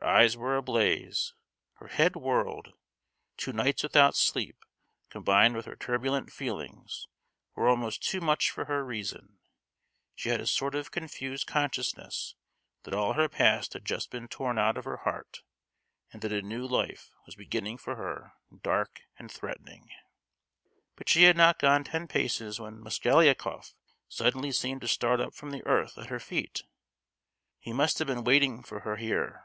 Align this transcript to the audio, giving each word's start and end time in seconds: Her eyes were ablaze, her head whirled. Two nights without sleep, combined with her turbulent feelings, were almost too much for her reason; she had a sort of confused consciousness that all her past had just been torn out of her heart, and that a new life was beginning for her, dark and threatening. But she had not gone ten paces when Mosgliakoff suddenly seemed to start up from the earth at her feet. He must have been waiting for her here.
Her 0.00 0.04
eyes 0.06 0.36
were 0.36 0.56
ablaze, 0.58 1.32
her 1.76 1.86
head 1.88 2.16
whirled. 2.16 2.74
Two 3.38 3.54
nights 3.54 3.82
without 3.82 4.14
sleep, 4.14 4.58
combined 5.08 5.56
with 5.56 5.64
her 5.64 5.74
turbulent 5.74 6.30
feelings, 6.30 7.08
were 7.54 7.66
almost 7.66 8.02
too 8.02 8.20
much 8.20 8.50
for 8.50 8.66
her 8.66 8.84
reason; 8.84 9.38
she 10.14 10.28
had 10.28 10.38
a 10.38 10.46
sort 10.46 10.74
of 10.74 10.90
confused 10.90 11.46
consciousness 11.46 12.34
that 12.82 12.92
all 12.92 13.14
her 13.14 13.26
past 13.26 13.72
had 13.72 13.86
just 13.86 14.10
been 14.10 14.28
torn 14.28 14.58
out 14.58 14.76
of 14.76 14.84
her 14.84 14.98
heart, 14.98 15.42
and 16.12 16.20
that 16.20 16.30
a 16.32 16.42
new 16.42 16.66
life 16.66 17.10
was 17.24 17.34
beginning 17.34 17.78
for 17.78 17.96
her, 17.96 18.34
dark 18.62 19.00
and 19.18 19.32
threatening. 19.32 19.88
But 20.96 21.08
she 21.08 21.22
had 21.22 21.38
not 21.38 21.58
gone 21.58 21.84
ten 21.84 22.06
paces 22.06 22.60
when 22.60 22.80
Mosgliakoff 22.82 23.72
suddenly 24.10 24.52
seemed 24.52 24.82
to 24.82 24.88
start 24.88 25.20
up 25.22 25.34
from 25.34 25.52
the 25.52 25.64
earth 25.64 25.96
at 25.96 26.08
her 26.10 26.20
feet. 26.20 26.64
He 27.58 27.72
must 27.72 27.98
have 27.98 28.06
been 28.06 28.24
waiting 28.24 28.62
for 28.62 28.80
her 28.80 28.96
here. 28.96 29.42